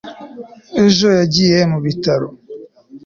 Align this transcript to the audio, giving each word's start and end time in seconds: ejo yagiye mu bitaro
ejo 0.83 1.07
yagiye 1.19 1.57
mu 1.71 1.79
bitaro 1.85 2.27